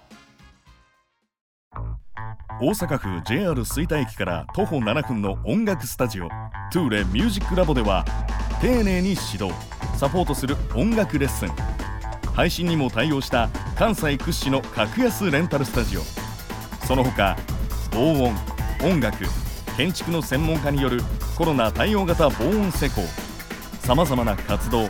[2.62, 6.28] 大阪府 JR 吹田駅から徒歩7分の音楽スタジオ
[6.72, 8.04] トゥーレミュージックラボでは
[8.62, 9.52] 丁寧に指導
[9.98, 11.50] サポートする音楽レッスン。
[12.34, 16.02] 配信にも対応した関西屈指の格安レンタルスタジオ。
[16.86, 17.38] その他
[17.90, 18.36] 防音
[18.86, 19.24] 音楽
[19.78, 21.02] 建築の専門家による
[21.38, 23.02] コロナ対応型防音施工。
[23.80, 24.90] さまざまな活動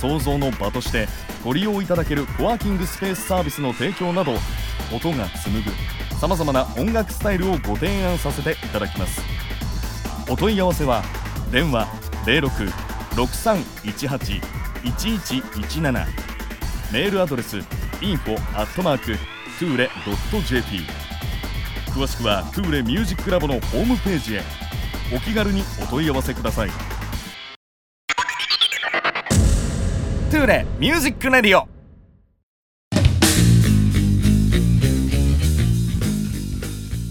[0.00, 1.06] 創造の場として
[1.44, 4.32] ご利用いただけるコワーキングスペースサービスの提供など
[4.94, 5.70] 音が紡ぐ
[6.16, 9.20] さまざまな音楽スタイルをご提案させていただきます。
[10.30, 11.02] お問い合わせは
[11.52, 11.86] 電話
[12.24, 16.06] 06 0663181117
[16.92, 17.58] メールアドレス
[18.00, 18.36] info
[19.58, 20.80] tule.jp
[21.90, 24.42] 詳しくはトゥーレミュージックラボのホームページへ。
[25.12, 26.70] お気軽にお問い合わせください。
[30.30, 31.66] トゥーレミュージックレディオ。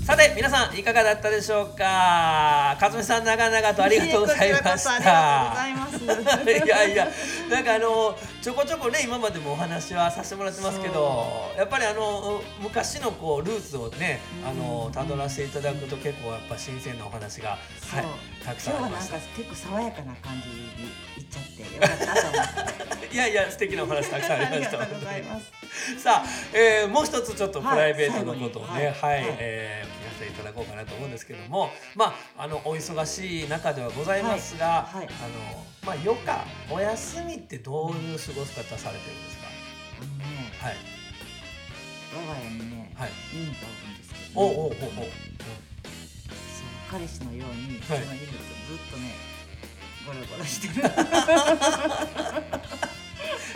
[0.05, 2.77] さて皆さんいかがだったでしょうか？
[2.79, 4.91] 勝美さん長々とありがとうございました。
[4.95, 5.88] ありがとうござ
[6.65, 7.07] いやいや
[7.49, 17.57] なんかあのちょこちょこね今までもお話はさせてもらってますけどやっぱりあの昔のこうルーツをねあの辿らせていただくと結構やっぱ新鮮なお話が、は
[18.01, 23.07] い、たくさんありまし今日はなんか結構爽やかな感じにいっちゃって よかったと思って。
[23.07, 24.79] たいやいや素敵なお話たくさんありました。
[24.79, 25.51] ありがとうございます。
[25.97, 29.35] さあ、えーもう一つちょっとプライベートのことをね、はい、はいはい。
[29.39, 34.97] えーお聞かせいただこうかなと思うんですけども、まああのお忙しい中ではございますが、はい。
[34.97, 35.07] はい。
[35.07, 39.47] あのまあ余暇お休みってどういう過ごし方されてるんですか？
[40.01, 40.25] あのね、
[40.59, 40.75] はい
[42.11, 43.09] 我が家にね、はい。
[43.33, 44.73] 犬がおるんですけど、おうおうおうおう。
[44.73, 44.81] そう
[46.89, 48.39] 彼氏のように、はいその犬とず
[48.75, 49.13] っとね、
[50.07, 50.73] ゴロゴロしてる。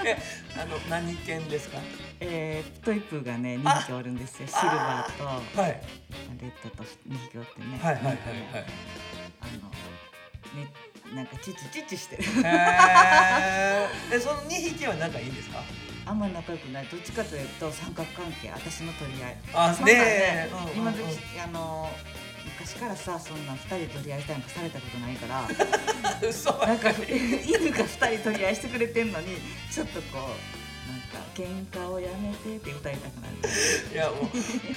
[0.06, 0.18] え、
[0.62, 1.80] あの何犬ですか？
[2.20, 4.48] えー、トイプーがね、2匹おるんですよ。
[4.48, 5.82] シルバーとはい
[6.40, 7.80] レッドと2匹おってね。
[7.82, 8.18] はいはいはいはい。
[9.42, 9.52] あの
[10.62, 10.72] ね、
[11.14, 12.24] なんかチュチュチュチュしてる。
[14.12, 15.64] え、その二匹は仲いいんですか？
[16.06, 16.86] あんまり仲良くない。
[16.88, 19.36] どっちかというと三角関係、私の取り合い。
[19.54, 21.00] あねえうんうんうん今時
[21.44, 21.90] あの
[22.46, 25.42] 昔からさそんな二人取り合いしたんかされたことないから
[26.68, 26.90] なんか。
[27.46, 27.88] 犬が二
[28.18, 29.38] 人取り合いしてくれてんのに
[29.72, 30.63] ちょっとこう
[31.36, 33.36] 喧嘩をやめてって歌いたくなる。
[33.92, 34.26] いやもう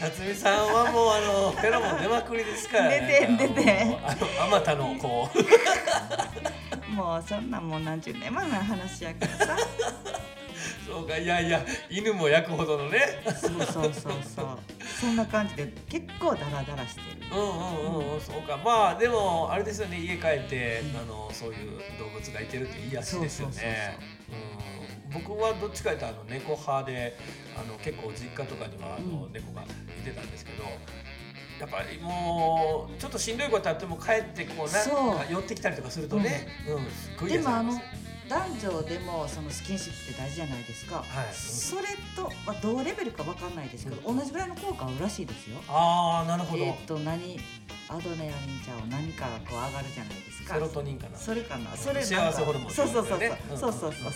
[0.01, 2.89] 勝美さんはもうあのフェロモン出まくりですから。
[2.89, 3.29] ね。
[3.39, 3.99] 出て出て。
[4.41, 6.93] あまたのこう。
[6.93, 9.57] もうそんなんもう何十年前の話やからさ。
[10.87, 13.23] そうかいやいや犬も焼くほどのね。
[13.39, 14.59] そうそうそうそう。
[15.01, 17.07] そんな感じで結構ダラダラしてる。
[17.33, 17.49] うんうん
[17.97, 18.57] うんうんそうか。
[18.57, 20.01] まあでもあれですよね。
[20.01, 23.99] 家帰ってあのそういう動物がいてるっていいやつですよね。
[24.31, 27.17] うん僕はどっちかというとあの猫派で
[27.57, 29.67] あの結構実家とかにはあのうん猫がい
[30.05, 30.65] てたんですけど。
[31.59, 36.47] やっぱりもうちょっとしんどいことあっても帰ってこうな寄ってきたりとかするとね、
[37.21, 37.73] うん、でもあの
[38.29, 41.07] 男女でもそのスキンシップって大事じゃないですか、はい。
[41.33, 41.83] それ
[42.17, 45.59] と、まあ、同レベルかわかんないですけど、同じぐらいの効果あるらしいですよ。
[45.69, 47.39] ああなるほど、えっ、と何
[47.89, 48.33] アドレナリン
[48.65, 50.55] ちゃう何かがこう上がるじゃないですか。
[50.55, 51.17] セロトニンかな。
[51.17, 51.77] それかな。
[51.77, 52.33] それ幸か。
[52.33, 52.71] せホルモン。
[52.71, 54.13] そうそうそうそう、そうそうそう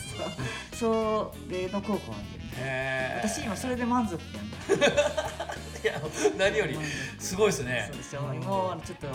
[0.77, 1.33] そう。
[1.33, 3.29] それの効果はあるよねへー。
[3.29, 4.81] 私今それで満足やん。
[5.83, 6.01] いや
[6.37, 6.77] 何より
[7.18, 7.89] すごいですね。
[7.91, 8.41] そうでしょ、うん。
[8.41, 9.07] もうちょっと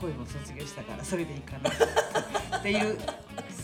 [0.00, 1.70] 恋も卒業したからそれでいいかな。
[2.58, 3.06] っていうす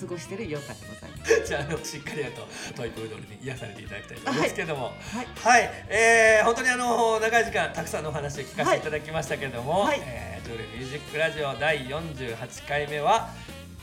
[0.01, 1.45] 過ごしているヨタでございます。
[1.47, 4.85] じゃああのしっかりとトイプードルに癒されていただきたいと思いますけども。
[4.85, 10.01] はい、はい、えー、本当にあの長い時間たくさんのお話を聞かせていただきましたけども、はい。
[10.05, 13.31] えー、トゥーレミュージックラジオ第48回目は、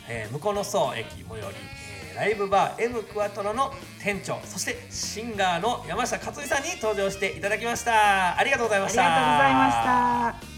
[0.08, 1.56] えー、向こうの層駅最寄り、
[2.12, 8.38] えー、ライブバー M クワトロの店長そしてシンガーの山下克美さんに登場していただきました。
[8.38, 9.06] ありがとうございました。
[9.06, 10.51] ありがとうございました。